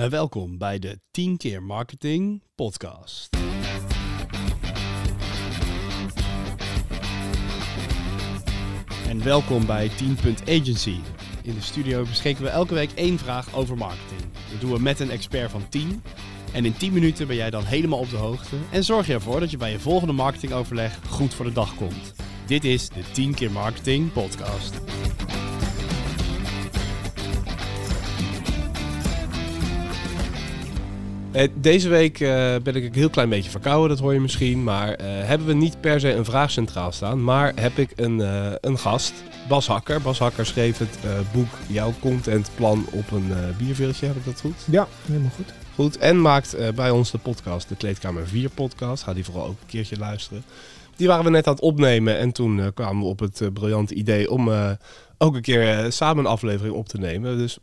Uh, 0.00 0.06
welkom 0.06 0.58
bij 0.58 0.78
de 0.78 1.00
10 1.10 1.36
keer 1.36 1.62
marketing 1.62 2.42
podcast. 2.54 3.36
En 9.08 9.24
welkom 9.24 9.66
bij 9.66 9.88
10 9.88 10.16
Agency. 10.48 10.96
In 11.42 11.54
de 11.54 11.60
studio 11.60 12.02
beschikken 12.02 12.44
we 12.44 12.50
elke 12.50 12.74
week 12.74 12.92
één 12.92 13.18
vraag 13.18 13.54
over 13.54 13.76
marketing. 13.76 14.20
Dat 14.50 14.60
doen 14.60 14.72
we 14.72 14.80
met 14.80 15.00
een 15.00 15.10
expert 15.10 15.50
van 15.50 15.68
10. 15.68 16.02
En 16.52 16.64
in 16.64 16.76
10 16.76 16.92
minuten 16.92 17.26
ben 17.26 17.36
jij 17.36 17.50
dan 17.50 17.64
helemaal 17.64 17.98
op 17.98 18.10
de 18.10 18.16
hoogte 18.16 18.56
en 18.70 18.84
zorg 18.84 19.06
je 19.06 19.12
ervoor 19.12 19.40
dat 19.40 19.50
je 19.50 19.56
bij 19.56 19.70
je 19.70 19.80
volgende 19.80 20.12
marketingoverleg 20.12 20.98
goed 21.08 21.34
voor 21.34 21.44
de 21.44 21.52
dag 21.52 21.74
komt. 21.74 22.14
Dit 22.46 22.64
is 22.64 22.88
de 22.88 23.02
10 23.12 23.34
keer 23.34 23.50
marketing 23.50 24.12
podcast. 24.12 24.93
Deze 31.54 31.88
week 31.88 32.20
uh, 32.20 32.28
ben 32.62 32.74
ik 32.74 32.84
een 32.84 32.94
heel 32.94 33.10
klein 33.10 33.28
beetje 33.28 33.50
verkouden, 33.50 33.88
dat 33.88 33.98
hoor 33.98 34.12
je 34.12 34.20
misschien. 34.20 34.64
Maar 34.64 34.88
uh, 34.88 34.96
hebben 35.06 35.46
we 35.46 35.52
niet 35.52 35.80
per 35.80 36.00
se 36.00 36.12
een 36.12 36.24
vraag 36.24 36.50
centraal 36.50 36.92
staan. 36.92 37.24
Maar 37.24 37.52
heb 37.54 37.78
ik 37.78 37.92
een, 37.96 38.18
een 38.60 38.78
gast, 38.78 39.12
Bas 39.48 39.66
Hakker. 39.66 40.00
Bas 40.00 40.18
Hakker 40.18 40.46
schreef 40.46 40.78
het 40.78 40.98
boek 41.32 41.48
Jouw 41.66 41.94
contentplan 42.00 42.86
op 42.90 43.10
een 43.10 43.32
bierveeltje. 43.58 44.06
Heb 44.06 44.16
ik 44.16 44.24
dat 44.24 44.40
goed? 44.40 44.64
Ja, 44.70 44.88
helemaal 45.06 45.30
goed. 45.36 45.52
Goed. 45.74 45.98
En 45.98 46.20
maakt 46.20 46.56
bij 46.74 46.90
ons 46.90 47.10
de 47.10 47.18
podcast, 47.18 47.68
de 47.68 47.76
Kleedkamer 47.76 48.28
4 48.28 48.50
podcast. 48.50 49.02
Ga 49.02 49.14
die 49.14 49.24
vooral 49.24 49.46
ook 49.46 49.60
een 49.60 49.66
keertje 49.66 49.98
luisteren. 49.98 50.44
Die 50.96 51.06
waren 51.06 51.24
we 51.24 51.30
net 51.30 51.46
aan 51.46 51.54
het 51.54 51.62
opnemen. 51.62 52.18
En 52.18 52.32
toen 52.32 52.72
kwamen 52.74 53.02
we 53.02 53.08
op 53.08 53.18
het 53.18 53.42
briljante 53.52 53.94
idee 53.94 54.30
om 54.30 54.50
ook 55.18 55.34
een 55.34 55.42
keer 55.42 55.92
samen 55.92 56.24
een 56.24 56.30
aflevering 56.30 56.74
op 56.74 56.88
te 56.88 56.98
nemen. 56.98 57.38
Dus 57.38 57.58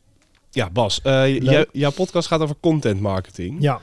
ja, 0.51 0.69
Bas, 0.69 0.99
uh, 1.03 1.63
jouw 1.71 1.91
podcast 1.91 2.27
gaat 2.27 2.41
over 2.41 2.55
content 2.59 2.99
marketing. 2.99 3.57
Ja. 3.59 3.81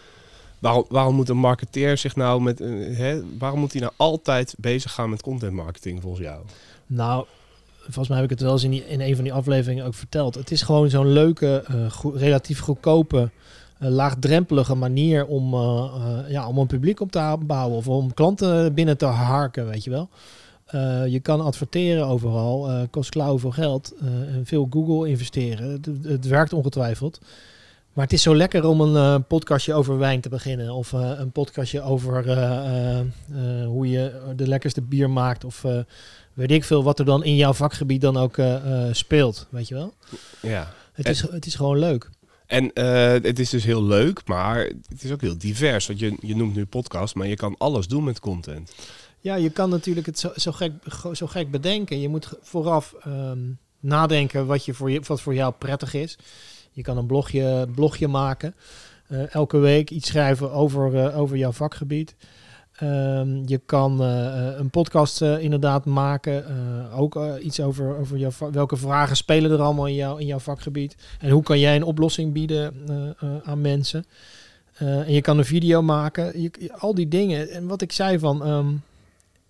Waarom, 0.58 0.84
waarom 0.88 1.14
moet 1.14 1.28
een 1.28 1.36
marketeer 1.36 1.98
zich 1.98 2.16
nou 2.16 2.42
met. 2.42 2.60
Uh, 2.60 2.96
hè, 2.96 3.20
waarom 3.38 3.60
moet 3.60 3.72
hij 3.72 3.80
nou 3.80 3.92
altijd 3.96 4.54
bezig 4.58 4.92
gaan 4.92 5.10
met 5.10 5.22
content 5.22 5.52
marketing 5.52 6.02
volgens 6.02 6.22
jou? 6.22 6.40
Nou, 6.86 7.24
volgens 7.82 8.08
mij 8.08 8.16
heb 8.16 8.24
ik 8.24 8.30
het 8.30 8.40
wel 8.40 8.52
eens 8.52 8.64
in, 8.64 8.70
die, 8.70 8.86
in 8.86 9.00
een 9.00 9.14
van 9.14 9.24
die 9.24 9.32
afleveringen 9.32 9.84
ook 9.84 9.94
verteld. 9.94 10.34
Het 10.34 10.50
is 10.50 10.62
gewoon 10.62 10.90
zo'n 10.90 11.12
leuke, 11.12 11.64
uh, 11.70 12.14
relatief 12.14 12.60
goedkope, 12.60 13.30
laagdrempelige 13.78 14.74
manier 14.74 15.26
om, 15.26 15.54
ja, 16.28 16.48
om 16.48 16.58
een 16.58 16.66
publiek 16.66 17.00
op 17.00 17.12
te 17.12 17.36
bouwen 17.46 17.76
of 17.76 17.88
om 17.88 18.14
klanten 18.14 18.74
binnen 18.74 18.96
te 18.96 19.06
harken, 19.06 19.66
weet 19.68 19.84
je 19.84 19.90
wel. 19.90 20.08
Uh, 20.74 21.06
je 21.06 21.20
kan 21.20 21.40
adverteren 21.40 22.06
overal, 22.06 22.70
uh, 22.70 22.82
kost 22.90 23.10
klauw 23.10 23.38
veel 23.38 23.50
geld 23.50 23.94
uh, 24.02 24.08
en 24.08 24.46
veel 24.46 24.66
Google 24.70 25.08
investeren. 25.08 25.70
Het, 25.70 25.88
het, 26.02 26.26
werkt 26.26 26.52
ongetwijfeld. 26.52 27.20
Maar 27.92 28.04
het 28.04 28.12
is 28.12 28.22
zo 28.22 28.36
lekker 28.36 28.66
om 28.66 28.80
een 28.80 29.24
podcastje 29.24 29.74
over 29.74 29.98
wijn 29.98 30.20
te 30.20 30.28
beginnen. 30.28 30.72
Of 30.72 30.92
een 30.92 31.30
podcastje 31.30 31.82
over 31.82 32.24
hoe 33.66 33.88
je 33.88 34.32
de 34.36 34.48
lekkerste 34.48 34.82
bier 34.82 35.10
maakt. 35.10 35.44
Of 35.44 35.64
weet 36.32 36.50
ik 36.50 36.64
veel 36.64 36.82
wat 36.82 36.98
er 36.98 37.04
dan 37.04 37.24
in 37.24 37.36
jouw 37.36 37.52
vakgebied 37.52 38.00
dan 38.00 38.16
ook 38.16 38.36
speelt. 38.92 39.46
Weet 39.50 39.68
je 39.68 39.74
wel? 39.74 39.94
Ja. 40.42 40.72
Het, 40.92 41.08
is, 41.08 41.30
het 41.30 41.46
is 41.46 41.54
gewoon 41.54 41.78
leuk. 41.78 42.10
En 42.46 42.70
het 43.22 43.38
is 43.38 43.50
dus 43.50 43.64
heel 43.64 43.84
leuk, 43.84 44.20
maar 44.24 44.58
het 44.88 45.02
is 45.02 45.12
ook 45.12 45.20
heel 45.20 45.38
divers. 45.38 45.86
Want 45.86 45.98
je, 45.98 46.16
je 46.20 46.36
noemt 46.36 46.54
nu 46.54 46.66
podcast, 46.66 47.14
maar 47.14 47.26
je 47.26 47.36
kan 47.36 47.54
alles 47.58 47.86
doen 47.86 48.04
met 48.04 48.20
content. 48.20 48.72
Ja, 49.20 49.34
je 49.34 49.50
kan 49.50 49.70
natuurlijk 49.70 50.06
het 50.06 50.18
zo, 50.18 50.30
zo, 50.36 50.52
gek, 50.52 50.72
zo 51.12 51.26
gek 51.26 51.50
bedenken. 51.50 52.00
Je 52.00 52.08
moet 52.08 52.32
vooraf 52.40 52.94
ehm, 53.00 53.38
nadenken 53.80 54.46
wat, 54.46 54.64
je 54.64 54.74
voor 54.74 54.90
je, 54.90 55.00
wat 55.06 55.20
voor 55.20 55.34
jou 55.34 55.54
prettig 55.58 55.94
is. 55.94 56.18
Je 56.72 56.82
kan 56.82 56.96
een 56.96 57.06
blogje, 57.06 57.68
blogje 57.74 58.08
maken. 58.08 58.54
Uh, 59.08 59.34
elke 59.34 59.58
week 59.58 59.90
iets 59.90 60.08
schrijven 60.08 60.52
over, 60.52 60.94
uh, 60.94 61.18
over 61.18 61.36
jouw 61.36 61.52
vakgebied. 61.52 62.14
Um, 62.82 63.42
je 63.46 63.60
kan 63.66 64.02
uh, 64.02 64.58
een 64.58 64.70
podcast 64.70 65.22
inderdaad 65.22 65.84
maken. 65.84 66.44
ook 66.92 67.38
iets 67.42 67.60
over, 67.60 67.96
over 67.96 68.16
jouw, 68.16 68.30
welke 68.52 68.76
vragen 68.76 69.16
spelen 69.16 69.50
er 69.50 69.60
allemaal 69.60 69.86
in, 69.86 69.94
jou, 69.94 70.20
in 70.20 70.26
jouw 70.26 70.38
vakgebied. 70.38 70.96
En 71.20 71.30
hoe 71.30 71.42
kan 71.42 71.58
jij 71.58 71.76
een 71.76 71.82
oplossing 71.82 72.32
bieden 72.32 72.74
aan 73.44 73.60
mensen. 73.60 74.04
en 74.74 75.12
je 75.12 75.20
kan 75.20 75.38
een 75.38 75.44
video 75.44 75.82
maken. 75.82 76.42
Je, 76.42 76.72
al 76.78 76.94
die 76.94 77.08
dingen. 77.08 77.50
En 77.50 77.66
wat 77.66 77.82
ik 77.82 77.92
zei 77.92 78.18
van... 78.18 78.48
Um, 78.48 78.82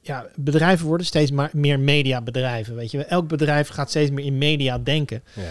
ja, 0.09 0.27
bedrijven 0.37 0.87
worden 0.87 1.07
steeds 1.07 1.31
maar 1.31 1.51
meer 1.53 1.81
mediabedrijven. 1.81 2.75
Weet 2.75 2.91
je, 2.91 3.05
elk 3.05 3.29
bedrijf 3.29 3.69
gaat 3.69 3.91
steeds 3.91 4.11
meer 4.11 4.25
in 4.25 4.39
media 4.39 4.79
denken. 4.79 5.23
Ja. 5.35 5.43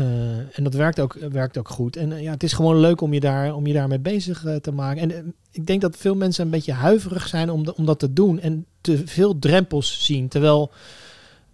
Uh, 0.00 0.06
en 0.52 0.64
dat 0.64 0.74
werkt 0.74 1.00
ook, 1.00 1.14
werkt 1.30 1.58
ook 1.58 1.68
goed. 1.68 1.96
En 1.96 2.10
uh, 2.10 2.22
ja, 2.22 2.30
het 2.30 2.42
is 2.42 2.52
gewoon 2.52 2.76
leuk 2.76 3.00
om 3.00 3.12
je, 3.12 3.20
daar, 3.20 3.54
om 3.54 3.66
je 3.66 3.72
daarmee 3.72 3.98
bezig 3.98 4.44
uh, 4.44 4.56
te 4.56 4.72
maken. 4.72 5.10
En 5.10 5.34
ik 5.50 5.66
denk 5.66 5.80
dat 5.80 5.96
veel 5.96 6.14
mensen 6.14 6.44
een 6.44 6.50
beetje 6.50 6.72
huiverig 6.72 7.28
zijn 7.28 7.50
om, 7.50 7.64
de, 7.64 7.76
om 7.76 7.84
dat 7.84 7.98
te 7.98 8.12
doen. 8.12 8.40
En 8.40 8.66
te 8.80 9.02
veel 9.06 9.38
drempels 9.38 10.04
zien. 10.04 10.28
Terwijl 10.28 10.72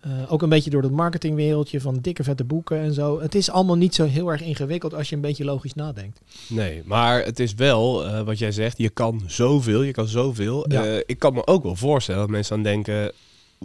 uh, 0.06 0.32
ook 0.32 0.42
een 0.42 0.48
beetje 0.48 0.70
door 0.70 0.82
het 0.82 0.92
marketingwereldje 0.92 1.80
van 1.80 1.98
dikke 2.00 2.24
vette 2.24 2.44
boeken 2.44 2.78
en 2.78 2.92
zo. 2.92 3.20
Het 3.20 3.34
is 3.34 3.50
allemaal 3.50 3.76
niet 3.76 3.94
zo 3.94 4.04
heel 4.04 4.28
erg 4.28 4.42
ingewikkeld 4.42 4.94
als 4.94 5.08
je 5.08 5.14
een 5.14 5.20
beetje 5.20 5.44
logisch 5.44 5.74
nadenkt. 5.74 6.20
Nee, 6.48 6.82
maar 6.84 7.24
het 7.24 7.40
is 7.40 7.54
wel 7.54 8.06
uh, 8.06 8.20
wat 8.20 8.38
jij 8.38 8.52
zegt. 8.52 8.78
Je 8.78 8.88
kan 8.88 9.22
zoveel, 9.26 9.82
je 9.82 9.92
kan 9.92 10.06
zoveel. 10.06 10.70
Ja. 10.70 10.86
Uh, 10.86 10.96
ik 11.06 11.18
kan 11.18 11.32
me 11.32 11.46
ook 11.46 11.62
wel 11.62 11.76
voorstellen 11.76 12.20
dat 12.20 12.30
mensen 12.30 12.56
aan 12.56 12.62
denken: 12.62 13.12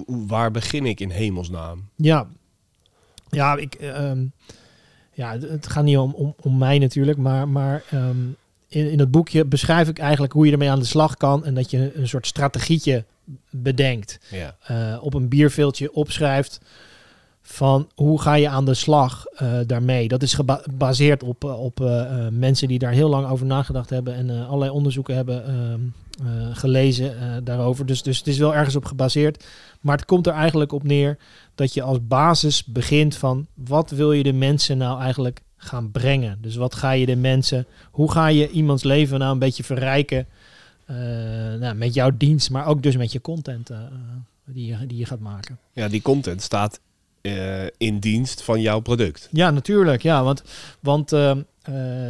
waar 0.06 0.52
begin 0.52 0.86
ik 0.86 1.00
in 1.00 1.10
hemelsnaam? 1.10 1.90
Ja, 1.96 2.28
ja, 3.30 3.56
ik, 3.56 3.78
um, 3.82 4.32
ja 5.14 5.40
het 5.40 5.68
gaat 5.68 5.84
niet 5.84 5.98
om, 5.98 6.14
om, 6.14 6.36
om 6.42 6.58
mij 6.58 6.80
natuurlijk, 6.80 7.18
maar, 7.18 7.48
maar 7.48 7.84
um, 7.94 8.36
in, 8.68 8.92
in 8.92 9.00
het 9.00 9.12
boekje 9.12 9.46
beschrijf 9.46 9.88
ik 9.88 10.00
eigenlijk 10.00 10.34
hoe 10.34 10.46
je 10.46 10.52
ermee 10.52 10.70
aan 10.70 10.80
de 10.80 10.86
slag 10.86 11.18
kan 11.18 11.46
en 11.46 11.54
dat 11.54 11.72
je 11.72 11.92
een 11.96 12.08
soort 12.08 12.28
strategietje 12.28 13.06
bedenkt. 13.50 14.20
Ja. 14.32 14.56
Uh, 14.72 15.04
op 15.04 15.14
een 15.14 15.30
bierveeltje 15.30 15.94
opschrijft 15.94 16.60
van 17.42 17.90
hoe 17.96 18.22
ga 18.22 18.34
je 18.34 18.50
aan 18.50 18.66
de 18.66 18.74
slag 18.74 19.26
uh, 19.42 19.60
daarmee. 19.68 20.08
Dat 20.08 20.24
is 20.24 20.34
gebaseerd 20.34 21.24
op, 21.24 21.44
op 21.44 21.80
uh, 21.80 22.28
mensen 22.32 22.68
die 22.68 22.80
daar 22.80 22.92
heel 22.92 23.10
lang 23.10 23.28
over 23.28 23.46
nagedacht 23.46 23.90
hebben 23.90 24.16
en 24.16 24.30
allerlei 24.48 24.72
onderzoeken 24.72 25.16
hebben 25.16 25.46
ehm, 25.46 25.80
gelezen 26.54 27.44
daarover. 27.44 27.86
Dus, 27.86 28.04
dus 28.04 28.18
het 28.18 28.28
is 28.28 28.38
wel 28.38 28.56
ergens 28.56 28.76
op 28.76 28.86
gebaseerd. 28.86 29.46
Maar 29.82 29.98
het 29.98 30.06
komt 30.06 30.28
er 30.28 30.34
eigenlijk 30.34 30.72
op 30.72 30.84
neer 30.84 31.18
dat 31.56 31.74
je 31.74 31.82
als 31.82 32.08
basis 32.08 32.64
begint 32.64 33.16
van 33.16 33.48
wat 33.54 33.90
wil 33.90 34.12
je 34.12 34.24
de 34.24 34.34
mensen 34.34 34.78
nou 34.78 35.02
eigenlijk 35.02 35.42
gaan 35.58 35.92
brengen. 35.92 36.38
Dus 36.42 36.56
wat 36.56 36.76
ga 36.76 36.92
je 36.92 37.06
de 37.06 37.16
mensen, 37.16 37.66
hoe 37.92 38.12
ga 38.12 38.28
je 38.28 38.50
iemands 38.50 38.84
leven 38.84 39.20
nou 39.20 39.32
een 39.32 39.40
beetje 39.40 39.64
verrijken 39.64 40.28
nou, 41.60 41.76
met 41.76 41.94
jouw 41.94 42.12
dienst, 42.18 42.50
maar 42.50 42.68
ook 42.68 42.84
dus 42.84 42.98
met 42.98 43.12
je 43.12 43.22
content 43.22 43.72
uh, 43.72 43.78
die, 44.46 44.66
je, 44.66 44.88
die 44.88 44.98
je 44.98 45.06
gaat 45.06 45.20
maken. 45.20 45.60
Ja, 45.74 45.88
die 45.88 46.02
content 46.02 46.42
staat 46.42 46.80
uh, 47.22 47.64
in 47.78 48.00
dienst 48.00 48.42
van 48.42 48.62
jouw 48.62 48.80
product. 48.80 49.30
Ja, 49.32 49.52
natuurlijk. 49.52 50.02
Ja, 50.02 50.24
want, 50.24 50.44
want 50.80 51.14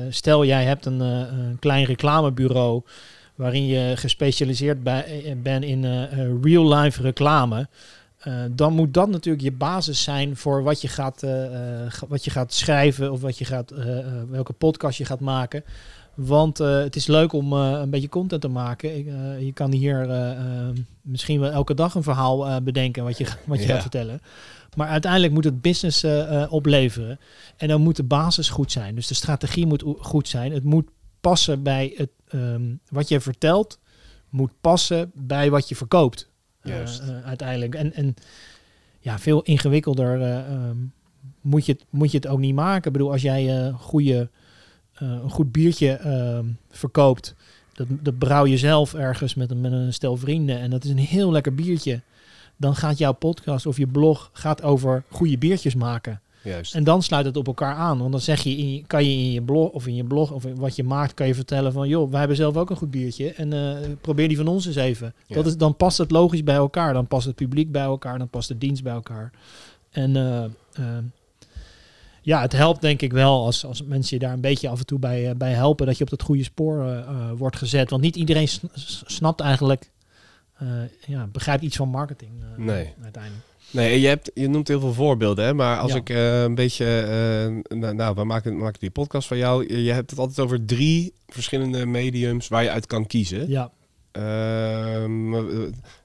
stel 0.09 0.45
jij 0.45 0.63
hebt 0.63 0.85
een, 0.85 0.99
een, 0.99 1.59
klein 1.59 1.85
reclamebureau 1.85 2.81
waarin 3.35 3.65
je 3.65 3.97
gespecialiseerd 3.97 4.83
bent 5.43 5.63
in 5.63 5.85
real-life 6.41 7.01
reclame. 7.01 7.67
Dan 8.51 8.73
moet 8.73 8.93
dat 8.93 9.09
natuurlijk 9.09 9.43
je 9.43 9.51
basis 9.51 10.03
zijn 10.03 10.35
voor 10.35 10.63
wat 10.63 10.81
je 10.81 10.87
gaat, 10.87 11.25
wat 12.07 12.23
je 12.23 12.31
gaat 12.31 12.53
schrijven 12.53 13.11
of 13.11 13.21
wat 13.21 13.37
je 13.37 13.45
gaat, 13.45 13.73
welke 14.29 14.53
podcast 14.53 14.97
je 14.97 15.05
gaat 15.05 15.19
maken. 15.19 15.63
Want 16.13 16.57
het 16.57 16.95
is 16.95 17.07
leuk 17.07 17.33
om 17.33 17.53
een 17.53 17.89
beetje 17.89 18.09
content 18.09 18.41
te 18.41 18.47
maken. 18.47 18.97
Ik, 18.97 19.05
je 19.45 19.51
kan 19.53 19.71
hier 19.71 20.07
misschien 21.01 21.39
wel 21.39 21.51
elke 21.51 21.73
dag 21.73 21.95
een 21.95 22.03
verhaal 22.03 22.61
bedenken 22.61 23.03
wat 23.03 23.17
je, 23.17 23.27
wat 23.45 23.59
je 23.59 23.67
gaat 23.67 23.81
vertellen. 23.81 24.21
Maar 24.75 24.87
uiteindelijk 24.87 25.33
moet 25.33 25.43
het 25.43 25.61
business 25.61 26.05
opleveren. 26.49 27.19
En 27.57 27.67
dan 27.67 27.81
moet 27.81 27.95
de 27.95 28.03
basis 28.03 28.49
goed 28.49 28.71
zijn. 28.71 28.95
Dus 28.95 29.07
de 29.07 29.13
strategie 29.13 29.65
moet 29.65 29.83
goed 29.99 30.27
zijn. 30.27 30.51
Het 30.51 30.63
moet 30.63 30.87
passen 31.21 31.63
bij 31.63 31.93
het, 31.97 32.09
um, 32.33 32.79
wat 32.89 33.09
je 33.09 33.19
vertelt. 33.19 33.79
Moet 34.29 34.51
passen 34.61 35.11
bij 35.13 35.49
wat 35.49 35.69
je 35.69 35.75
verkoopt. 35.75 36.29
Uiteindelijk. 37.25 37.75
En, 37.75 37.93
en 37.93 38.15
ja, 38.99 39.19
veel 39.19 39.41
ingewikkelder 39.41 40.21
um, 40.51 40.93
moet, 41.41 41.65
je 41.65 41.71
het, 41.71 41.85
moet 41.89 42.11
je 42.11 42.17
het 42.17 42.27
ook 42.27 42.39
niet 42.39 42.55
maken. 42.55 42.85
Ik 42.85 42.91
bedoel, 42.91 43.11
als 43.11 43.21
jij 43.21 43.71
goede 43.71 44.29
een 44.93 45.29
goed 45.29 45.51
biertje 45.51 45.99
uh, 46.05 46.39
verkoopt. 46.69 47.35
Dat, 47.73 47.87
dat 47.89 48.17
brouw 48.17 48.45
je 48.45 48.57
zelf 48.57 48.93
ergens 48.93 49.35
met 49.35 49.51
een, 49.51 49.61
met 49.61 49.71
een 49.71 49.93
stel 49.93 50.17
vrienden. 50.17 50.59
En 50.59 50.69
dat 50.69 50.83
is 50.83 50.89
een 50.89 50.97
heel 50.97 51.31
lekker 51.31 51.55
biertje. 51.55 52.01
Dan 52.57 52.75
gaat 52.75 52.97
jouw 52.97 53.11
podcast 53.11 53.65
of 53.65 53.77
je 53.77 53.87
blog 53.87 54.29
gaat 54.33 54.61
over 54.61 55.03
goede 55.09 55.37
biertjes 55.37 55.75
maken. 55.75 56.21
Juist. 56.45 56.75
En 56.75 56.83
dan 56.83 57.03
sluit 57.03 57.25
het 57.25 57.37
op 57.37 57.47
elkaar 57.47 57.75
aan. 57.75 57.97
Want 57.97 58.11
dan 58.11 58.21
zeg 58.21 58.41
je, 58.41 58.57
in, 58.57 58.87
kan 58.87 59.05
je 59.05 59.11
in 59.17 59.31
je 59.31 59.41
blog 59.41 59.69
of 59.69 59.87
in 59.87 59.95
je 59.95 60.03
blog 60.03 60.31
of 60.31 60.43
wat 60.55 60.75
je 60.75 60.83
maakt, 60.83 61.13
kan 61.13 61.27
je 61.27 61.35
vertellen 61.35 61.73
van 61.73 61.87
joh, 61.87 62.09
wij 62.09 62.19
hebben 62.19 62.37
zelf 62.37 62.57
ook 62.57 62.69
een 62.69 62.75
goed 62.75 62.91
biertje. 62.91 63.33
En 63.33 63.53
uh, 63.53 63.77
probeer 64.01 64.27
die 64.27 64.37
van 64.37 64.47
ons 64.47 64.65
eens 64.65 64.75
even. 64.75 65.13
Ja. 65.27 65.35
Dat 65.35 65.45
is, 65.45 65.57
dan 65.57 65.75
past 65.75 65.97
het 65.97 66.11
logisch 66.11 66.43
bij 66.43 66.55
elkaar. 66.55 66.93
Dan 66.93 67.07
past 67.07 67.25
het 67.25 67.35
publiek 67.35 67.71
bij 67.71 67.83
elkaar. 67.83 68.17
Dan 68.17 68.29
past 68.29 68.47
de 68.47 68.57
dienst 68.57 68.83
bij 68.83 68.93
elkaar. 68.93 69.31
En 69.89 70.15
uh, 70.15 70.43
ja, 72.21 72.41
het 72.41 72.51
helpt 72.51 72.81
denk 72.81 73.01
ik 73.01 73.11
wel 73.11 73.45
als, 73.45 73.65
als 73.65 73.83
mensen 73.83 74.17
je 74.17 74.23
daar 74.25 74.33
een 74.33 74.41
beetje 74.41 74.69
af 74.69 74.79
en 74.79 74.85
toe 74.85 74.99
bij, 74.99 75.29
eh, 75.29 75.35
bij 75.35 75.51
helpen. 75.53 75.85
Dat 75.85 75.97
je 75.97 76.03
op 76.03 76.09
dat 76.09 76.21
goede 76.21 76.43
spoor 76.43 76.81
eh, 76.85 76.97
eh, 76.97 77.31
wordt 77.37 77.55
gezet. 77.55 77.89
Want 77.89 78.01
niet 78.01 78.15
iedereen 78.15 78.47
snapt 79.05 79.39
eigenlijk, 79.39 79.91
eh, 80.57 80.67
ja, 81.07 81.27
begrijpt 81.27 81.63
iets 81.63 81.75
van 81.75 81.89
marketing 81.89 82.31
eh, 82.41 82.65
Nee. 82.65 82.93
uiteindelijk. 83.03 83.43
Nee, 83.75 84.01
je, 84.01 84.07
hebt, 84.07 84.31
je 84.33 84.47
noemt 84.47 84.67
heel 84.67 84.79
veel 84.79 84.93
voorbeelden, 84.93 85.45
hè? 85.45 85.53
maar 85.53 85.79
als 85.79 85.91
Ja. 85.91 85.97
ik 85.97 86.09
eh, 86.09 86.41
een 86.41 86.55
beetje... 86.55 86.85
eh, 87.69 87.77
nou, 87.77 87.93
nou, 87.95 88.15
we 88.15 88.23
maken, 88.23 88.51
we 88.55 88.61
maken 88.63 88.79
die 88.79 88.89
podcast 88.91 89.27
van 89.27 89.37
jou. 89.37 89.77
Je, 89.77 89.91
hebt 89.91 90.09
het 90.09 90.19
altijd 90.19 90.39
over 90.39 90.65
drie 90.65 91.13
verschillende 91.27 91.85
mediums 91.85 92.47
waar 92.47 92.63
je 92.63 92.69
uit 92.71 92.85
kan 92.85 93.07
kiezen. 93.07 93.49
Ja. 93.49 93.71
Ehm, 94.11 95.33
eh, 95.33 95.41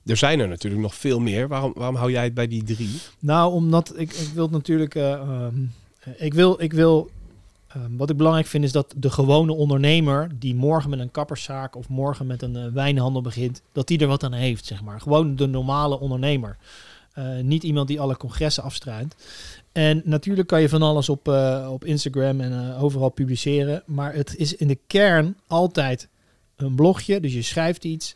er 0.06 0.16
zijn 0.16 0.40
er 0.40 0.48
natuurlijk 0.48 0.82
nog 0.82 0.94
veel 0.94 1.20
meer. 1.20 1.48
Waarom, 1.48 1.72
waarom 1.74 1.96
hou 1.96 2.10
jij 2.10 2.24
het 2.24 2.34
bij 2.34 2.48
die 2.48 2.62
drie? 2.64 3.00
Nou, 3.18 3.52
omdat 3.52 3.92
ik, 3.96 4.12
ik 4.12 4.28
wil 4.34 4.48
natuurlijk. 4.48 4.94
eh, 4.94 5.12
ehm, 5.12 5.54
eh, 6.00 6.12
ik 6.18 6.34
wil. 6.34 6.62
Ik 6.62 6.72
wil 6.72 7.10
ehm, 7.68 7.96
wat 7.96 8.10
ik 8.10 8.16
belangrijk 8.16 8.46
vind 8.46 8.64
is 8.64 8.72
dat 8.72 8.94
de 8.96 9.10
gewone 9.10 9.52
ondernemer 9.52 10.28
die 10.38 10.54
morgen 10.54 10.90
met 10.90 10.98
een 10.98 11.10
kapperszaak 11.10 11.76
of 11.76 11.88
morgen 11.88 12.26
met 12.26 12.42
een 12.42 12.72
wijnhandel 12.72 13.22
begint, 13.22 13.62
dat 13.72 13.86
die 13.86 13.98
er 13.98 14.06
wat 14.06 14.24
aan 14.24 14.32
heeft, 14.32 14.66
zeg 14.66 14.82
maar. 14.82 15.00
Gewoon 15.00 15.36
de 15.36 15.46
normale 15.46 16.00
ondernemer. 16.00 16.56
Eh, 17.12 17.38
niet 17.40 17.62
iemand 17.62 17.88
die 17.88 18.00
alle 18.00 18.16
congressen 18.16 18.62
afstruint. 18.62 19.14
En 19.72 20.02
natuurlijk 20.04 20.48
kan 20.48 20.60
je 20.60 20.68
van 20.68 20.82
alles 20.82 21.08
op, 21.08 21.28
eh, 21.28 21.68
op 21.72 21.84
Instagram 21.84 22.40
en 22.40 22.52
eh, 22.52 22.82
overal 22.82 23.08
publiceren. 23.08 23.82
Maar 23.86 24.14
het 24.14 24.36
is 24.36 24.54
in 24.54 24.68
de 24.68 24.78
kern 24.86 25.36
altijd 25.46 26.08
een 26.56 26.74
blogje. 26.74 27.20
Dus 27.20 27.32
je 27.32 27.42
schrijft 27.42 27.84
iets. 27.84 28.14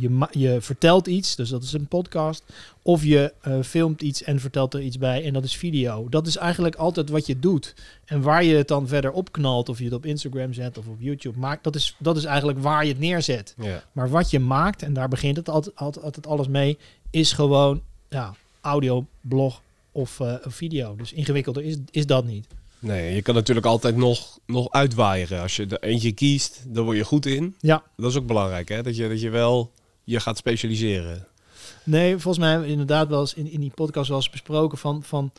je, 0.00 0.26
je 0.30 0.56
vertelt 0.60 1.06
iets, 1.06 1.36
dus 1.36 1.48
dat 1.48 1.62
is 1.62 1.72
een 1.72 1.86
podcast. 1.86 2.44
Of 2.82 3.04
je 3.04 3.32
filmt 3.62 4.02
iets 4.02 4.22
en 4.22 4.40
vertelt 4.40 4.74
er 4.74 4.80
iets 4.80 4.98
bij 4.98 5.24
en 5.24 5.32
dat 5.32 5.44
is 5.44 5.56
video. 5.56 6.08
Dat 6.08 6.26
is 6.26 6.36
eigenlijk 6.36 6.74
altijd 6.74 7.10
wat 7.10 7.26
je 7.26 7.38
doet. 7.38 7.74
En 8.04 8.22
waar 8.22 8.44
je 8.44 8.56
het 8.56 8.68
dan 8.68 8.88
verder 8.88 9.12
opknalt, 9.12 9.68
of 9.68 9.78
je 9.78 9.84
het 9.84 9.92
op 9.92 10.06
Instagram 10.06 10.52
zet 10.52 10.78
of 10.78 10.86
op 10.86 11.00
YouTube 11.00 11.38
maakt, 11.38 11.64
dat 11.64 11.74
is, 11.74 11.96
dat 11.98 12.16
is 12.16 12.24
eigenlijk 12.24 12.58
waar 12.58 12.84
je 12.84 12.90
het 12.90 13.00
neerzet. 13.00 13.54
Ja. 13.58 13.82
Maar 13.92 14.10
wat 14.10 14.30
je 14.30 14.40
maakt, 14.40 14.82
en 14.82 14.92
daar 14.92 15.08
begint 15.08 15.36
het 15.36 15.48
altijd, 15.48 15.76
altijd, 15.76 16.04
altijd 16.04 16.26
alles 16.26 16.48
mee, 16.48 16.78
is 17.10 17.32
gewoon 17.32 17.82
ja, 18.14 18.34
audio, 18.60 19.06
blog 19.20 19.60
of 19.92 20.20
eh, 20.20 20.34
een 20.42 20.50
video. 20.50 20.96
Dus 20.96 21.12
ingewikkelder 21.12 21.64
is, 21.64 21.76
is 21.90 22.06
dat 22.06 22.24
niet. 22.24 22.46
Nee, 22.78 23.14
je 23.14 23.22
kan 23.22 23.34
natuurlijk 23.34 23.66
altijd 23.66 23.96
nog, 23.96 24.38
nog 24.46 24.70
uitwaaieren. 24.70 25.40
Als 25.40 25.56
je 25.56 25.66
er 25.66 25.82
eentje 25.82 26.12
kiest, 26.12 26.62
dan 26.66 26.84
word 26.84 26.96
je 26.96 27.04
goed 27.04 27.26
in. 27.26 27.54
Ja. 27.60 27.82
Dat 27.96 28.10
is 28.10 28.16
ook 28.16 28.26
belangrijk, 28.26 28.68
hè? 28.68 28.82
Dat 28.82 28.96
je, 28.96 29.08
dat 29.08 29.20
je 29.20 29.30
wel 29.30 29.70
je 30.04 30.20
gaat 30.20 30.36
specialiseren. 30.36 31.26
Nee, 31.84 32.10
volgens 32.12 32.38
mij 32.38 32.48
hebben 32.48 32.66
we 32.66 32.72
inderdaad 32.72 33.08
wel 33.08 33.20
eens 33.20 33.34
in, 33.34 33.50
in 33.50 33.60
die 33.60 33.72
podcast 33.74 34.08
wel 34.08 34.16
eens 34.16 34.30
besproken 34.30 34.78
van, 34.78 35.02
van 35.02 35.30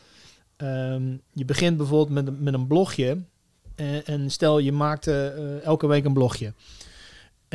ehm, 0.56 1.02
je 1.32 1.44
begint 1.44 1.76
bijvoorbeeld 1.76 2.10
met, 2.24 2.26
een- 2.26 2.42
met 2.42 2.54
een 2.54 2.66
blogje 2.66 3.18
en, 3.74 4.04
en 4.06 4.30
stel 4.30 4.58
je 4.58 4.72
maakt 4.72 5.06
eh, 5.06 5.26
eh, 5.26 5.62
elke 5.64 5.86
week 5.86 6.04
een 6.04 6.12
blogje. 6.12 6.52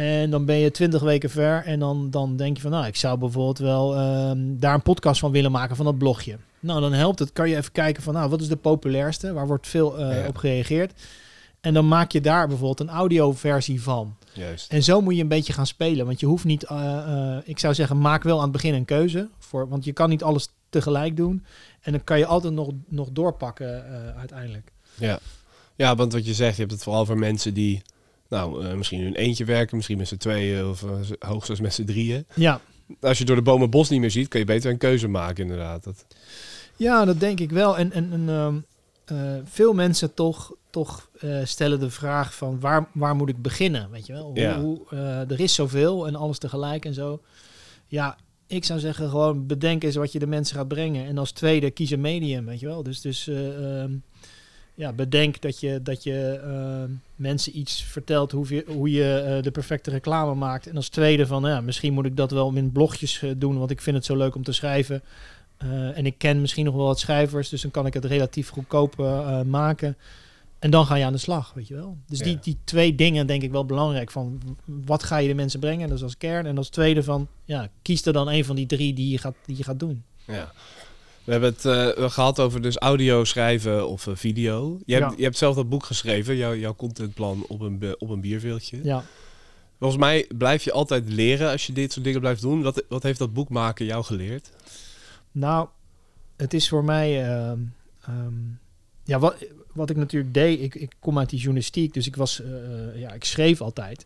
En 0.01 0.29
dan 0.29 0.45
ben 0.45 0.55
je 0.55 0.71
twintig 0.71 1.01
weken 1.01 1.29
ver 1.29 1.63
en 1.65 1.79
dan, 1.79 2.09
dan 2.09 2.35
denk 2.35 2.55
je 2.55 2.61
van 2.61 2.71
nou, 2.71 2.85
ik 2.85 2.95
zou 2.95 3.17
bijvoorbeeld 3.17 3.57
wel 3.57 3.95
ehm, 3.95 4.37
daar 4.39 4.73
een 4.73 4.81
podcast 4.81 5.19
van 5.19 5.31
willen 5.31 5.51
maken 5.51 5.75
van 5.75 5.85
dat 5.85 5.97
blogje. 5.97 6.37
Nou, 6.59 6.81
dan 6.81 6.93
helpt 6.93 7.19
het. 7.19 7.33
Kan 7.33 7.49
je 7.49 7.55
even 7.55 7.71
kijken 7.71 8.03
van 8.03 8.13
nou, 8.13 8.29
wat 8.29 8.41
is 8.41 8.47
de 8.47 8.55
populairste? 8.55 9.33
Waar 9.33 9.47
wordt 9.47 9.67
veel 9.67 9.97
eh, 9.99 10.21
Ja. 10.21 10.27
op 10.27 10.37
gereageerd? 10.37 11.01
En 11.61 11.73
dan 11.73 11.87
maak 11.87 12.11
je 12.11 12.21
daar 12.21 12.47
bijvoorbeeld 12.47 12.79
een 12.79 12.95
audioversie 12.95 13.81
van. 13.81 14.15
Juist. 14.33 14.71
En 14.71 14.83
zo 14.83 15.01
moet 15.01 15.15
je 15.15 15.21
een 15.21 15.27
beetje 15.27 15.53
gaan 15.53 15.67
spelen. 15.67 16.05
Want 16.05 16.19
je 16.19 16.25
hoeft 16.25 16.43
niet, 16.45 16.63
eh, 16.63 16.97
eh, 16.97 17.37
ik 17.43 17.59
zou 17.59 17.73
zeggen, 17.73 17.99
maak 17.99 18.23
wel 18.23 18.37
aan 18.37 18.43
het 18.43 18.51
begin 18.51 18.73
een 18.73 18.85
keuze. 18.85 19.29
Voor, 19.39 19.67
want 19.69 19.83
je 19.83 19.93
kan 19.93 20.09
niet 20.09 20.23
alles 20.23 20.47
tegelijk 20.69 21.17
doen. 21.17 21.45
En 21.81 21.91
dan 21.91 22.03
kan 22.03 22.17
je 22.17 22.25
altijd 22.25 22.53
nog, 22.53 22.69
nog 22.87 23.09
doorpakken 23.11 23.83
uiteindelijk. 24.17 24.71
Ja. 24.95 25.19
ja, 25.75 25.95
want 25.95 26.13
wat 26.13 26.25
je 26.25 26.33
zegt, 26.33 26.55
je 26.55 26.61
hebt 26.61 26.73
het 26.73 26.83
vooral 26.83 27.05
voor 27.05 27.17
mensen 27.19 27.53
die... 27.53 27.81
Nou, 28.31 28.65
eh, 28.65 28.73
misschien 28.73 28.99
in 28.99 29.05
hun 29.05 29.15
eentje 29.15 29.45
werken, 29.45 29.75
misschien 29.75 29.97
met 29.97 30.07
z'n 30.07 30.17
tweeën 30.17 30.65
of 30.65 30.83
eh, 30.83 30.89
hoogstens 31.29 31.59
met 31.59 31.73
z'n 31.73 31.85
drieën. 31.85 32.25
Ja. 32.35 32.61
Als 33.01 33.17
je 33.17 33.25
door 33.25 33.35
de 33.35 33.41
bomen 33.41 33.69
bos 33.69 33.89
niet 33.89 33.99
meer 33.99 34.11
ziet, 34.11 34.27
kun 34.27 34.39
je 34.39 34.45
beter 34.45 34.71
een 34.71 34.77
keuze 34.77 35.07
maken 35.07 35.43
inderdaad. 35.43 35.83
Dat, 35.83 36.05
ja, 36.75 37.05
dat 37.05 37.19
denk 37.19 37.39
ik 37.39 37.51
wel. 37.51 37.77
En, 37.77 37.91
en, 37.91 38.09
en 38.11 38.29
ehm, 38.29 38.55
eh, 39.05 39.41
veel 39.43 39.73
mensen 39.73 40.13
toch, 40.13 40.53
toch 40.69 41.09
stellen 41.43 41.79
de 41.79 41.89
vraag 41.89 42.35
van 42.35 42.59
waar, 42.59 42.87
waar 42.93 43.15
moet 43.15 43.29
ik 43.29 43.41
beginnen? 43.41 43.89
Weet 43.91 44.05
je 44.05 44.13
wel? 44.13 44.25
Hoe, 44.25 44.39
Ja. 44.39 44.59
hoe, 44.59 44.79
er 45.29 45.39
is 45.39 45.53
zoveel 45.53 46.07
en 46.07 46.15
alles 46.15 46.37
tegelijk 46.37 46.85
en 46.85 46.93
zo. 46.93 47.21
Ja, 47.87 48.17
ik 48.51 48.65
zou 48.65 48.79
zeggen 48.79 49.09
gewoon 49.09 49.47
bedenk 49.47 49.83
eens 49.83 49.95
wat 49.95 50.11
je 50.11 50.19
de 50.19 50.27
mensen 50.27 50.55
gaat 50.55 50.67
brengen. 50.67 51.05
En 51.05 51.17
als 51.17 51.31
tweede 51.31 51.71
kies 51.71 51.91
een 51.91 52.01
medium, 52.01 52.45
weet 52.45 52.59
je 52.59 52.65
wel. 52.65 52.83
Dus, 52.83 53.01
dus 53.01 53.27
eh, 53.27 53.81
ehm, 53.81 53.91
ja, 54.73 54.93
bedenk 54.93 55.41
dat 55.41 55.59
je, 55.59 55.81
dat 55.81 56.03
je 56.03 56.39
ehm, 56.43 56.91
mensen 57.15 57.57
iets 57.57 57.83
vertelt 57.83 58.31
hoe 58.31 58.55
je, 58.55 58.63
hoe 58.67 58.91
je 58.91 59.13
eh, 59.13 59.43
de 59.43 59.51
perfecte 59.51 59.89
reclame 59.89 60.35
maakt. 60.35 60.67
En 60.67 60.75
als 60.75 60.89
tweede 60.89 61.27
van, 61.27 61.43
ja, 61.43 61.61
misschien 61.61 61.93
moet 61.93 62.05
ik 62.05 62.17
dat 62.17 62.31
wel 62.31 62.53
in 62.55 62.71
blogjes 62.71 63.21
eh, 63.21 63.31
doen, 63.37 63.57
want 63.57 63.71
ik 63.71 63.81
vind 63.81 63.95
het 63.95 64.05
zo 64.05 64.15
leuk 64.15 64.35
om 64.35 64.43
te 64.43 64.51
schrijven. 64.51 65.03
Eh, 65.61 65.97
en 65.97 66.05
ik 66.05 66.17
ken 66.17 66.41
misschien 66.41 66.65
nog 66.65 66.75
wel 66.75 66.85
wat 66.85 66.99
schrijvers, 66.99 67.49
dus 67.49 67.61
dan 67.61 67.71
kan 67.71 67.85
ik 67.85 67.93
het 67.93 68.05
relatief 68.05 68.49
goedkoop 68.49 68.99
eh, 68.99 69.39
eh, 69.39 69.45
maken. 69.45 69.97
En 70.59 70.71
dan 70.71 70.85
ga 70.85 70.95
je 70.95 71.05
aan 71.05 71.11
de 71.11 71.17
slag, 71.17 71.53
weet 71.53 71.67
je 71.67 71.73
wel. 71.73 71.97
Dus 72.07 72.19
die, 72.19 72.39
die 72.41 72.57
twee 72.63 72.95
dingen 72.95 73.27
denk 73.27 73.41
ik 73.41 73.51
wel 73.51 73.65
belangrijk. 73.65 74.11
Van 74.11 74.41
wat 74.65 75.03
ga 75.03 75.17
je 75.17 75.27
de 75.27 75.33
mensen 75.33 75.59
brengen, 75.59 75.87
dat 75.87 75.97
is 75.97 76.03
als 76.03 76.17
kern. 76.17 76.45
En 76.45 76.57
als 76.57 76.69
tweede 76.69 77.03
van, 77.03 77.27
ja, 77.45 77.69
kies 77.81 78.05
er 78.05 78.13
dan 78.13 78.29
een 78.29 78.45
van 78.45 78.55
die 78.55 78.65
drie 78.65 78.93
die 78.93 79.09
je 79.09 79.17
gaat, 79.17 79.35
die 79.45 79.57
je 79.57 79.63
gaat 79.63 79.79
doen. 79.79 80.03
ja. 80.25 80.51
We 81.23 81.31
hebben 81.31 81.49
het 81.49 81.65
eh, 81.65 82.09
gehad 82.09 82.39
over 82.39 82.61
dus 82.61 82.77
audio 82.77 83.23
schrijven 83.23 83.87
of 83.87 84.07
eh, 84.07 84.15
video. 84.15 84.79
Je 84.85 84.93
hebt, 84.93 85.09
Ja. 85.11 85.17
je 85.17 85.23
hebt 85.23 85.37
zelf 85.37 85.55
dat 85.55 85.69
boek 85.69 85.83
geschreven, 85.85 86.35
jouw, 86.35 86.55
jouw 86.55 86.75
contentplan 86.75 87.45
op 87.47 87.61
een, 87.61 87.95
op 87.97 88.09
een 88.09 88.21
bierveeltje. 88.21 88.79
Ja. 88.83 89.03
Volgens 89.79 89.99
mij 90.01 90.25
blijf 90.37 90.63
je 90.63 90.71
altijd 90.71 91.09
leren 91.09 91.51
als 91.51 91.67
je 91.67 91.73
dit 91.73 91.91
soort 91.91 92.05
dingen 92.05 92.19
blijft 92.19 92.41
doen. 92.41 92.61
Wat, 92.61 92.83
wat 92.89 93.03
heeft 93.03 93.19
dat 93.19 93.33
boek 93.33 93.49
maken 93.49 93.85
jou 93.85 94.03
geleerd? 94.03 94.51
Nou, 95.31 95.67
het 96.37 96.53
is 96.53 96.69
voor 96.69 96.83
mij. 96.83 97.23
ehm, 97.29 97.59
ehm, 98.01 98.33
ja, 99.03 99.19
wat, 99.19 99.35
wat 99.73 99.89
ik 99.89 99.95
natuurlijk 99.95 100.33
deed, 100.33 100.61
ik, 100.61 100.75
ik 100.75 100.93
kom 100.99 101.19
uit 101.19 101.29
die 101.29 101.39
journalistiek, 101.39 101.93
dus 101.93 102.07
ik 102.07 102.15
was, 102.15 102.41
eh, 102.41 102.99
ja, 102.99 103.11
ik 103.11 103.23
schreef 103.23 103.61
altijd, 103.61 104.05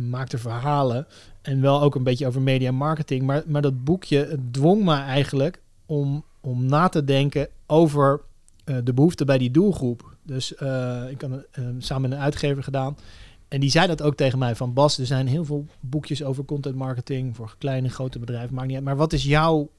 maakte 0.00 0.38
verhalen 0.38 1.06
en 1.42 1.60
wel 1.60 1.82
ook 1.82 1.94
een 1.94 2.02
beetje 2.02 2.26
over 2.26 2.42
media 2.42 2.68
en 2.68 2.74
marketing. 2.74 3.22
Maar, 3.22 3.42
maar 3.46 3.62
dat 3.62 3.84
boekje 3.84 4.38
dwong 4.50 4.84
me 4.84 4.94
eigenlijk 4.94 5.60
om, 5.86 6.24
om 6.40 6.66
na 6.66 6.88
te 6.88 7.04
denken 7.04 7.48
over 7.66 8.20
eh, 8.64 8.76
de 8.84 8.94
behoefte 8.94 9.24
bij 9.24 9.38
die 9.38 9.50
doelgroep. 9.50 10.16
Dus 10.22 10.54
eh, 10.54 11.02
ik 11.10 11.20
had 11.20 11.30
het, 11.30 11.46
eh, 11.52 11.64
samen 11.78 12.08
met 12.08 12.18
een 12.18 12.24
uitgever 12.24 12.62
gedaan. 12.62 12.96
En 13.48 13.60
die 13.60 13.70
zei 13.70 13.86
dat 13.86 14.02
ook 14.02 14.16
tegen 14.16 14.38
mij 14.38 14.54
van 14.54 14.72
Bas, 14.72 14.98
er 14.98 15.06
zijn 15.06 15.26
heel 15.26 15.44
veel 15.44 15.66
boekjes 15.80 16.22
over 16.22 16.44
content 16.44 16.76
marketing 16.76 17.36
voor 17.36 17.54
kleine, 17.58 17.88
grote 17.88 18.18
bedrijven, 18.18 18.54
maakt 18.54 18.68
niet. 18.68 18.80
Maar 18.80 18.96
wat 18.96 19.12
is 19.12 19.24
jouw 19.24 19.70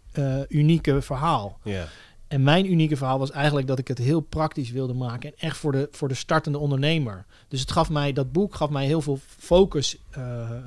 unieke 0.48 1.02
verhaal? 1.02 1.60
Ja. 1.64 1.88
En 2.28 2.44
mijn 2.44 2.72
unieke 2.72 2.98
verhaal 2.98 3.20
was 3.20 3.32
eigenlijk 3.32 3.68
dat 3.68 3.80
ik 3.80 3.88
het 3.88 3.98
heel 3.98 4.20
praktisch 4.20 4.72
wilde 4.72 4.94
maken. 4.94 5.30
En 5.30 5.36
echt 5.48 5.58
voor 5.58 5.72
de, 5.72 5.88
voor 5.92 6.08
de 6.08 6.14
startende 6.14 6.58
ondernemer. 6.58 7.26
Dus 7.48 7.60
het 7.60 7.72
gaf 7.72 7.90
mij, 7.90 8.14
dat 8.14 8.32
boek 8.32 8.56
gaf 8.56 8.70
mij 8.70 8.86
heel 8.86 9.02
veel 9.02 9.20
focus 9.26 9.98
eh, 10.10 10.42
eh, 10.42 10.58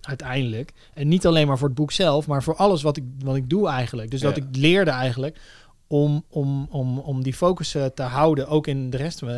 uiteindelijk. 0.00 0.72
En 0.94 1.08
niet 1.08 1.26
alleen 1.26 1.46
maar 1.46 1.58
voor 1.58 1.66
het 1.66 1.76
boek 1.76 1.92
zelf, 1.92 2.26
maar 2.26 2.42
voor 2.42 2.56
alles 2.56 2.82
wat 2.82 2.96
ik, 2.96 3.04
wat 3.24 3.36
ik 3.36 3.50
doe 3.50 3.68
eigenlijk. 3.68 4.10
Dus 4.10 4.20
dat 4.20 4.36
Ja. 4.36 4.42
ik 4.42 4.56
leerde 4.56 4.90
eigenlijk 4.90 5.40
om, 5.86 6.24
om, 6.28 6.66
om, 6.70 6.98
om 6.98 7.22
die 7.22 7.34
focus 7.34 7.74
eh, 7.74 7.84
te 7.84 8.02
houden. 8.02 8.48
Ook 8.48 8.66
in 8.66 8.90
de 8.90 8.96
rest, 8.96 9.22
eh, 9.22 9.28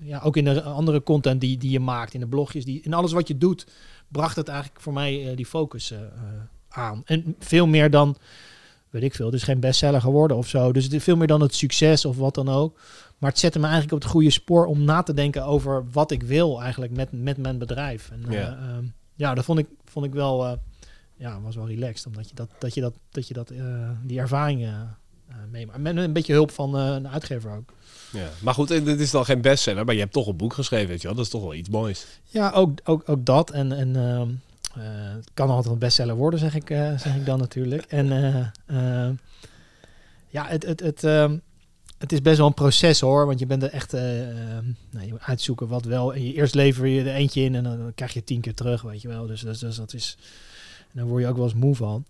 ja, 0.00 0.20
ook 0.20 0.36
in 0.36 0.44
de 0.44 0.62
andere 0.62 1.02
content 1.02 1.40
die, 1.40 1.58
die 1.58 1.70
je 1.70 1.80
maakt. 1.80 2.14
In 2.14 2.20
de 2.20 2.26
blogjes, 2.26 2.64
die, 2.64 2.80
in 2.82 2.94
alles 2.94 3.12
wat 3.12 3.28
je 3.28 3.38
doet, 3.38 3.66
bracht 4.08 4.36
het 4.36 4.48
eigenlijk 4.48 4.80
voor 4.80 4.92
mij 4.92 5.32
die 5.34 5.46
focus 5.46 5.94
aan. 6.68 7.02
En 7.04 7.34
veel 7.38 7.66
meer 7.66 7.90
dan 7.90 8.16
weet 8.90 9.02
ik 9.02 9.14
veel, 9.14 9.26
het 9.26 9.34
is 9.34 9.42
geen 9.42 9.60
bestseller 9.60 10.00
geworden 10.00 10.36
of 10.36 10.48
zo. 10.48 10.72
Dus 10.72 10.84
het 10.84 10.92
is 10.92 11.02
veel 11.02 11.16
meer 11.16 11.26
dan 11.26 11.40
het 11.40 11.54
succes 11.54 12.04
of 12.04 12.16
wat 12.16 12.34
dan 12.34 12.48
ook. 12.48 12.78
Maar 13.18 13.30
het 13.30 13.38
zette 13.38 13.58
me 13.58 13.64
eigenlijk 13.64 13.94
op 13.94 14.02
het 14.02 14.10
goede 14.10 14.30
spoor 14.30 14.66
om 14.66 14.82
na 14.84 15.02
te 15.02 15.14
denken 15.14 15.44
over 15.44 15.84
wat 15.92 16.10
ik 16.10 16.22
wil 16.22 16.62
eigenlijk 16.62 16.92
met, 16.96 17.08
met 17.12 17.36
mijn 17.36 17.58
bedrijf. 17.58 18.10
En 18.10 18.24
Ja. 18.30 18.40
ja, 18.40 18.80
ja 19.14 19.34
dat 19.34 19.44
vond 19.44 19.58
ik, 19.58 19.66
vond 19.84 20.04
ik 20.06 20.12
wel, 20.12 20.46
eh, 20.46 20.52
ja, 21.16 21.40
was 21.40 21.56
wel 21.56 21.68
relaxed. 21.68 22.06
Omdat 22.06 22.28
je 22.28 22.34
dat, 22.34 22.48
dat 22.58 22.74
je 22.74 22.80
dat, 22.80 22.94
dat 23.10 23.28
je 23.28 23.34
dat, 23.34 23.50
eh, 23.50 23.90
die 24.02 24.18
ervaring 24.18 24.62
eh, 24.62 24.68
eh, 24.68 25.36
meemaakt. 25.50 25.78
Met 25.78 25.96
een 25.96 26.12
beetje 26.12 26.32
hulp 26.32 26.50
van 26.50 26.76
eh, 26.78 26.86
een 26.86 27.08
uitgever 27.08 27.50
ook. 27.56 27.72
ja. 28.12 28.28
Maar 28.42 28.54
goed, 28.54 28.70
eh, 28.70 28.84
dit 28.84 29.00
is 29.00 29.10
dan 29.10 29.24
geen 29.24 29.40
bestseller, 29.40 29.84
maar 29.84 29.94
je 29.94 30.00
hebt 30.00 30.12
toch 30.12 30.26
een 30.26 30.36
boek 30.36 30.52
geschreven, 30.54 30.88
weet 30.88 31.00
je 31.00 31.06
wel. 31.06 31.16
Dat 31.16 31.24
is 31.24 31.30
toch 31.30 31.42
wel 31.42 31.54
iets 31.54 31.68
moois. 31.68 32.06
Ja, 32.24 32.50
ook, 32.50 32.70
ook, 32.84 33.02
ook 33.08 33.24
dat. 33.24 33.50
En, 33.50 33.72
en 33.72 33.96
ehm, 33.96 34.20
eh, 34.20 34.26
het 34.78 35.30
kan 35.34 35.48
altijd 35.48 35.72
een 35.72 35.78
bestseller 35.78 36.14
worden, 36.16 36.40
zeg 36.40 36.54
ik, 36.54 36.70
eh, 36.70 36.98
zeg 36.98 37.16
ik 37.16 37.26
dan 37.26 37.38
natuurlijk. 37.38 37.82
En 37.82 38.12
eh, 38.12 39.06
eh, 39.06 39.14
ja, 40.28 40.46
het, 40.46 40.66
het, 40.66 40.80
het, 40.80 41.04
ehm, 41.04 41.36
het 41.98 42.12
is 42.12 42.22
best 42.22 42.38
wel 42.38 42.46
een 42.46 42.54
proces 42.54 43.00
hoor. 43.00 43.26
Want 43.26 43.38
je 43.38 43.46
bent 43.46 43.62
er 43.62 43.70
echt 43.72 43.94
eh, 43.94 44.28
ehm, 44.28 44.64
nou, 44.90 45.06
je 45.06 45.10
moet 45.10 45.22
uitzoeken 45.22 45.68
wat 45.68 45.84
wel. 45.84 46.14
En 46.14 46.24
je 46.24 46.32
eerst 46.32 46.54
lever 46.54 46.86
je 46.86 47.00
er 47.00 47.14
eentje 47.14 47.40
in 47.40 47.54
en 47.54 47.64
dan, 47.64 47.78
dan 47.78 47.94
krijg 47.94 48.12
je 48.12 48.24
tien 48.24 48.40
keer 48.40 48.54
terug, 48.54 48.82
weet 48.82 49.02
je 49.02 49.08
wel. 49.08 49.26
Dus, 49.26 49.40
dus, 49.40 49.58
dus 49.58 49.76
dat 49.76 49.94
is. 49.94 50.16
En 50.92 50.98
dan 50.98 51.08
word 51.08 51.22
je 51.22 51.28
ook 51.28 51.36
wel 51.36 51.44
eens 51.44 51.54
moe 51.54 51.74
van. 51.74 52.04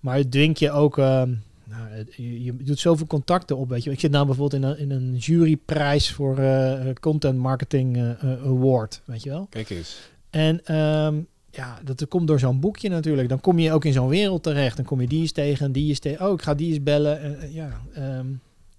Maar 0.00 0.16
het 0.16 0.30
dwingt 0.30 0.58
je 0.58 0.70
ook. 0.70 0.98
ehm, 0.98 1.34
nou, 1.64 2.04
je, 2.16 2.44
je 2.44 2.56
doet 2.56 2.78
zoveel 2.78 3.06
contacten 3.06 3.56
op, 3.56 3.68
weet 3.68 3.84
je. 3.84 3.90
Ik 3.90 4.00
zit 4.00 4.10
nou 4.10 4.26
bijvoorbeeld 4.26 4.62
in 4.62 4.68
een, 4.68 4.78
in 4.78 4.90
een 4.90 5.16
juryprijs 5.16 6.12
voor 6.12 6.38
eh, 6.38 6.88
eh, 6.88 6.94
Content 7.00 7.38
Marketing 7.38 7.96
eh, 7.96 8.10
eh, 8.10 8.44
Award, 8.44 9.02
weet 9.04 9.22
je 9.22 9.30
wel. 9.30 9.46
Kijk 9.50 9.70
eens. 9.70 9.96
En 10.30 10.64
ehm, 10.64 11.20
ja, 11.56 11.78
dat 11.84 12.08
komt 12.08 12.26
door 12.26 12.38
zo'n 12.38 12.60
boekje 12.60 12.88
natuurlijk. 12.88 13.28
Dan 13.28 13.40
kom 13.40 13.58
je 13.58 13.72
ook 13.72 13.84
in 13.84 13.92
zo'n 13.92 14.08
wereld 14.08 14.42
terecht. 14.42 14.76
Dan 14.76 14.84
kom 14.84 15.00
je 15.00 15.06
die 15.06 15.20
eens 15.20 15.32
tegen 15.32 15.66
en 15.66 15.72
die 15.72 15.88
eens 15.88 15.98
tegen. 15.98 16.26
Oh, 16.26 16.32
ik 16.32 16.42
ga 16.42 16.54
die 16.54 16.68
eens 16.68 16.82
bellen. 16.82 17.20
En, 17.20 17.40
eh, 17.40 17.54
ja, 17.54 17.80
ehm, 17.94 18.26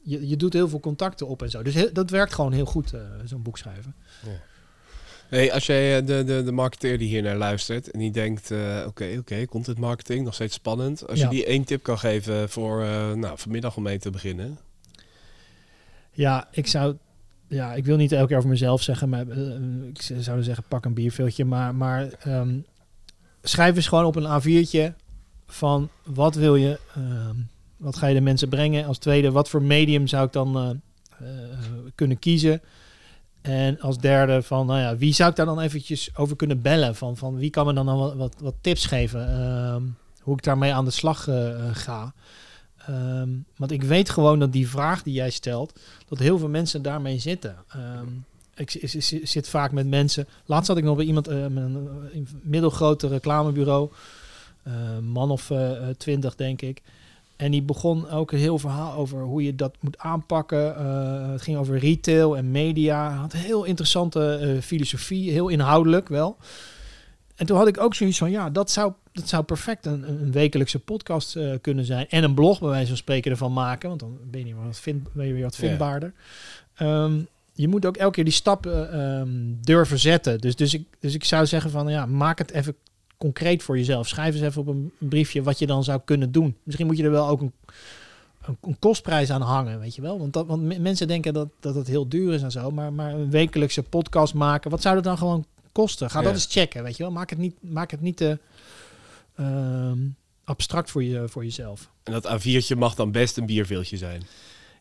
je, 0.02 0.28
je 0.28 0.36
doet 0.38 0.54
heel 0.54 0.70
veel 0.70 0.80
contacten 0.80 1.28
op 1.28 1.42
en 1.44 1.50
zo. 1.50 1.64
Dus 1.64 1.74
heel- 1.74 1.94
dat 1.94 2.10
werkt 2.10 2.34
gewoon 2.34 2.52
heel 2.54 2.66
goed, 2.66 2.94
eh, 2.94 3.02
zo'n 3.26 3.42
boek 3.42 3.58
schrijven. 3.58 3.96
Hey, 5.28 5.54
als 5.54 5.66
jij 5.66 5.98
eh, 6.00 6.06
de, 6.06 6.24
de, 6.24 6.44
de 6.44 6.52
marketeer 6.52 6.98
die 6.98 7.08
hier 7.08 7.22
naar 7.22 7.36
luistert 7.38 7.92
en 7.92 8.00
die 8.00 8.12
denkt, 8.12 8.52
eh, 8.52 8.84
oké, 8.88 9.16
oké, 9.20 9.46
content 9.46 9.78
marketing, 9.78 10.24
nog 10.26 10.34
steeds 10.34 10.56
spannend. 10.56 11.08
Als 11.08 11.20
Ja. 11.20 11.24
je 11.30 11.36
die 11.36 11.46
één 11.46 11.64
tip 11.64 11.84
kan 11.84 12.00
geven 12.00 12.50
voor 12.50 12.84
eh, 12.84 13.14
nou, 13.14 13.38
vanmiddag 13.38 13.76
om 13.78 13.84
mee 13.84 14.00
te 14.00 14.10
beginnen. 14.10 14.58
Ja, 16.12 16.48
ik 16.52 16.68
zou. 16.68 16.96
Ja, 17.48 17.74
ik 17.74 17.86
wil 17.86 17.98
niet 17.98 18.12
elke 18.12 18.28
keer 18.28 18.38
over 18.38 18.50
mezelf 18.50 18.82
zeggen, 18.82 19.10
maar 19.10 19.28
eh, 19.28 19.88
ik 19.94 20.02
zou 20.02 20.44
zeggen 20.44 20.64
pak 20.68 20.86
een 20.86 20.94
bierveeltje. 20.94 21.46
Maar, 21.46 21.76
maar 21.76 22.10
ehm, 22.20 22.58
schrijf 23.42 23.76
eens 23.76 23.88
gewoon 23.88 24.06
op 24.06 24.16
een 24.16 24.42
A4'tje 24.42 24.94
van 25.48 25.90
wat 26.04 26.36
wil 26.36 26.56
je, 26.56 26.80
ehm, 26.96 27.36
wat 27.78 27.96
ga 27.96 28.08
je 28.08 28.14
de 28.14 28.22
mensen 28.22 28.50
brengen. 28.50 28.86
Als 28.86 28.98
tweede, 28.98 29.32
wat 29.32 29.50
voor 29.50 29.62
medium 29.62 30.08
zou 30.08 30.26
ik 30.26 30.32
dan 30.32 30.58
eh, 30.58 30.70
eh, 31.28 31.60
kunnen 31.96 32.20
kiezen. 32.20 32.62
En 33.42 33.80
als 33.80 33.98
derde 33.98 34.42
van, 34.42 34.66
nou 34.66 34.80
ja, 34.80 34.98
wie 34.98 35.14
zou 35.14 35.30
ik 35.30 35.36
daar 35.36 35.46
dan 35.46 35.60
eventjes 35.60 36.18
over 36.18 36.36
kunnen 36.36 36.62
bellen? 36.62 36.96
Van, 36.96 37.18
van 37.18 37.38
wie 37.38 37.50
kan 37.50 37.66
me 37.66 37.74
dan, 37.74 37.86
dan 37.86 38.18
wat, 38.18 38.36
wat, 38.40 38.56
tips 38.62 38.86
geven? 38.86 39.28
Ehm, 39.30 39.84
hoe 40.22 40.38
ik 40.38 40.44
daarmee 40.44 40.74
aan 40.74 40.86
de 40.86 40.92
slag 40.92 41.28
ga. 41.72 42.14
Ehm, 42.88 43.30
want 43.56 43.72
ik 43.72 43.84
weet 43.84 44.10
gewoon 44.10 44.40
dat 44.40 44.52
die 44.52 44.70
vraag 44.70 45.04
die 45.04 45.14
jij 45.14 45.30
stelt, 45.30 45.80
dat 46.08 46.20
heel 46.20 46.38
veel 46.38 46.50
mensen 46.50 46.82
daarmee 46.82 47.20
zitten. 47.20 47.56
Ehm, 47.70 48.08
ik, 48.56 48.80
zit 49.24 49.50
vaak 49.50 49.72
met 49.72 49.88
mensen. 49.88 50.28
Laatst 50.46 50.68
had 50.68 50.78
ik 50.78 50.84
nog 50.84 50.96
bij 50.96 51.06
iemand 51.06 51.28
eh, 51.28 51.36
met 51.36 51.64
een, 51.64 51.90
eh, 52.12 52.16
een 52.16 52.28
middelgrote 52.42 53.08
reclamebureau, 53.08 53.90
eh, 54.64 54.74
man 55.02 55.32
of 55.32 55.50
eh, 55.50 55.72
twintig 55.98 56.36
denk 56.36 56.62
ik. 56.62 56.82
En 57.36 57.52
die 57.52 57.62
begon 57.62 58.10
ook 58.10 58.32
een 58.32 58.40
heel 58.40 58.60
verhaal 58.60 58.94
over 58.94 59.22
hoe 59.22 59.44
je 59.44 59.56
dat 59.56 59.76
moet 59.80 59.98
aanpakken. 59.98 60.86
Het 61.32 61.42
ging 61.42 61.58
over 61.58 61.78
retail 61.78 62.38
en 62.38 62.52
media. 62.52 63.10
Had 63.10 63.34
heel 63.34 63.64
interessante 63.64 64.58
filosofie, 64.62 65.32
heel 65.32 65.48
inhoudelijk 65.48 66.08
wel. 66.08 66.38
En 67.36 67.46
toen 67.46 67.58
had 67.58 67.68
ik 67.68 67.80
ook 67.80 67.96
zoiets 67.96 68.18
van, 68.18 68.32
ja, 68.32 68.50
dat 68.50 68.72
zou, 68.72 68.94
dat 69.16 69.30
zou 69.30 69.44
perfect 69.44 69.86
een, 69.86 70.10
een 70.10 70.32
wekelijkse 70.32 70.80
podcast 70.80 71.36
eh, 71.36 71.52
kunnen 71.62 71.86
zijn. 71.86 72.10
En 72.10 72.24
een 72.24 72.34
blog 72.34 72.60
bij 72.60 72.70
wijze 72.70 72.88
van 72.88 72.98
spreken 72.98 73.32
ervan 73.32 73.54
maken. 73.54 73.88
Want 73.90 74.00
dan 74.00 74.18
ben 74.32 74.48
je 74.48 74.56
weer 74.56 74.64
wat, 74.66 74.80
vind, 74.80 75.14
ben 75.14 75.28
je 75.28 75.34
weer 75.34 75.44
wat 75.44 75.56
vindbaarder. 75.56 76.14
Ehm, 76.76 77.14
je 77.54 77.68
moet 77.68 77.86
ook 77.86 77.98
elke 77.98 78.14
keer 78.14 78.24
die 78.24 78.34
stappen 78.34 78.92
ehm, 78.92 79.30
durven 79.62 80.00
zetten. 80.00 80.40
Dus, 80.40 80.56
dus, 80.56 80.74
ik, 80.74 80.88
dus 81.00 81.14
ik 81.14 81.24
zou 81.24 81.46
zeggen 81.46 81.72
van, 81.72 81.88
ja, 81.88 82.06
maak 82.06 82.38
het 82.38 82.52
even 82.52 82.76
concreet 83.18 83.64
voor 83.64 83.78
jezelf. 83.78 84.08
Schrijf 84.08 84.34
eens 84.34 84.44
even 84.44 84.62
op 84.62 84.68
een 84.68 84.92
briefje 84.98 85.44
wat 85.44 85.60
je 85.60 85.68
dan 85.68 85.84
zou 85.84 86.02
kunnen 86.06 86.32
doen. 86.32 86.56
Misschien 86.64 86.86
moet 86.88 86.98
je 86.98 87.04
er 87.04 87.12
wel 87.12 87.28
ook 87.28 87.42
een, 87.42 87.52
een, 88.46 88.58
een 88.62 88.80
kostprijs 88.80 89.30
aan 89.30 89.42
hangen, 89.42 89.80
weet 89.80 89.96
je 89.96 90.02
wel. 90.02 90.20
Want, 90.20 90.34
dat, 90.34 90.48
want 90.48 90.62
me- 90.62 90.80
mensen 90.80 91.08
denken 91.08 91.34
dat, 91.34 91.48
dat 91.60 91.76
het 91.76 91.88
heel 91.88 92.08
duur 92.08 92.34
is 92.34 92.42
en 92.42 92.52
zo. 92.52 92.72
Maar, 92.72 92.94
maar 92.94 93.14
een 93.14 93.30
wekelijkse 93.30 93.84
podcast 93.84 94.34
maken, 94.34 94.72
wat 94.72 94.82
zou 94.82 94.96
dat 94.96 95.04
dan 95.04 95.18
gewoon 95.18 95.46
kosten? 95.72 96.10
Ga 96.10 96.20
Ja. 96.20 96.26
dat 96.26 96.34
eens 96.34 96.48
checken, 96.50 96.84
weet 96.84 96.98
je 96.98 97.04
wel. 97.04 97.12
Maak 97.12 97.30
het 97.30 97.40
niet, 97.40 97.56
maak 97.60 97.92
het 97.92 98.02
niet 98.02 98.18
te 98.18 98.40
ehm, 99.36 99.98
abstract 100.44 100.92
voor, 100.92 101.04
je, 101.04 101.28
voor 101.28 101.44
jezelf. 101.44 101.90
En 102.04 102.14
dat 102.14 102.28
A4'tje 102.42 102.78
mag 102.78 102.96
dan 102.96 103.12
best 103.12 103.38
een 103.38 103.46
bierveeltje 103.46 103.98
zijn. 103.98 104.22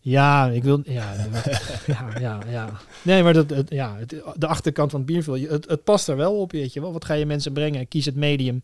Ja, 0.00 0.46
ik 0.48 0.62
wil. 0.62 0.80
Ja, 0.84 1.14
ja, 1.86 2.18
ja, 2.18 2.40
ja. 2.48 2.70
Nee, 3.02 3.22
maar 3.22 3.32
dat, 3.32 3.50
het, 3.50 3.70
ja, 3.70 3.96
het, 3.96 4.14
de 4.36 4.46
achterkant 4.46 4.90
van 4.90 5.00
het 5.00 5.08
biervul, 5.08 5.34
je- 5.34 5.48
het, 5.48 5.68
het 5.68 5.84
past 5.84 6.08
er 6.08 6.16
wel 6.16 6.40
op, 6.40 6.52
weet 6.52 6.72
je 6.72 6.80
wel. 6.80 6.92
Wat 6.92 7.04
ga 7.04 7.14
je 7.14 7.26
mensen 7.26 7.52
brengen? 7.52 7.88
Kies 7.88 8.04
het 8.04 8.14
medium. 8.16 8.62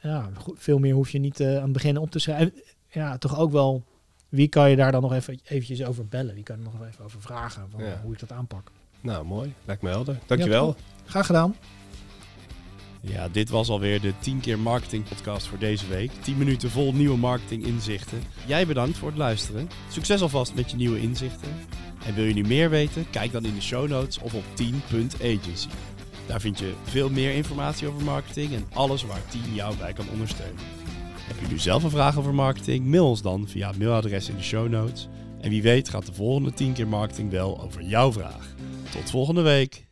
Ja, 0.00 0.30
veel 0.54 0.78
meer 0.78 0.94
hoef 0.94 1.10
je 1.10 1.18
niet 1.18 1.40
eh, 1.40 1.56
aan 1.56 1.62
het 1.62 1.72
begin 1.72 1.96
op 1.96 2.10
te 2.10 2.18
schrijven. 2.18 2.52
En, 2.54 2.62
Ja, 2.88 3.18
toch 3.18 3.38
ook 3.38 3.52
wel. 3.52 3.84
Wie 4.28 4.48
kan 4.48 4.70
je 4.70 4.76
daar 4.76 4.92
dan 4.92 5.02
nog 5.02 5.12
even 5.12 5.40
eventjes 5.44 5.84
over 5.84 6.06
bellen? 6.06 6.34
Wie 6.34 6.42
kan 6.42 6.56
er 6.56 6.62
nog 6.62 6.86
even 6.88 7.04
over 7.04 7.20
vragen 7.20 7.66
van 7.70 7.84
Ja. 7.84 8.00
hoe 8.02 8.12
ik 8.12 8.18
dat 8.18 8.32
aanpak? 8.32 8.70
Nou, 9.00 9.24
mooi. 9.24 9.54
Lijkt 9.64 9.82
me 9.82 9.88
helder. 9.88 10.18
Dankjewel. 10.26 10.66
Ja, 10.66 10.74
Graag 11.06 11.26
gedaan. 11.26 11.54
Ja, 13.00 13.28
dit 13.28 13.48
was 13.48 13.68
alweer 13.68 14.00
de 14.00 14.12
10 14.18 14.40
keer 14.40 14.58
marketing 14.58 15.04
podcast 15.08 15.46
voor 15.46 15.58
deze 15.58 15.86
week. 15.86 16.10
10 16.20 16.38
minuten 16.38 16.70
vol 16.70 16.92
nieuwe 16.92 17.16
marketing 17.16 17.64
inzichten. 17.64 18.22
Jij 18.46 18.66
bedankt 18.66 18.98
voor 18.98 19.08
het 19.08 19.18
luisteren. 19.18 19.68
Succes 19.90 20.20
alvast 20.20 20.54
met 20.54 20.70
je 20.70 20.76
nieuwe 20.76 21.00
inzichten. 21.00 21.48
En 22.06 22.14
wil 22.14 22.24
je 22.24 22.34
nu 22.34 22.42
meer 22.42 22.70
weten? 22.70 23.10
Kijk 23.10 23.32
dan 23.32 23.44
in 23.44 23.54
de 23.54 23.60
show 23.60 23.88
notes 23.88 24.18
of 24.18 24.34
op 24.34 24.44
10.agency. 24.62 25.68
Daar 26.26 26.40
vind 26.40 26.58
je 26.58 26.72
veel 26.82 27.10
meer 27.10 27.34
informatie 27.34 27.88
over 27.88 28.04
marketing 28.04 28.52
en 28.52 28.66
alles 28.72 29.04
waar 29.04 29.22
10 29.28 29.40
jou 29.54 29.76
bij 29.76 29.92
kan 29.92 30.08
ondersteunen. 30.12 30.62
Heb 31.20 31.40
je 31.40 31.46
nu 31.46 31.58
zelf 31.58 31.82
een 31.82 31.90
vraag 31.90 32.18
over 32.18 32.34
marketing? 32.34 32.86
Mail 32.86 33.08
ons 33.08 33.22
dan 33.22 33.48
via 33.48 33.68
het 33.68 33.78
mailadres 33.78 34.28
in 34.28 34.36
de 34.36 34.42
show 34.42 34.68
notes. 34.68 35.08
En 35.40 35.50
wie 35.50 35.62
weet 35.62 35.88
gaat 35.88 36.06
de 36.06 36.14
volgende 36.14 36.52
10 36.52 36.72
keer 36.72 36.88
marketing 36.88 37.30
wel 37.30 37.62
over 37.62 37.82
jouw 37.82 38.12
vraag. 38.12 38.54
Tot 38.90 39.10
volgende 39.10 39.42
week. 39.42 39.87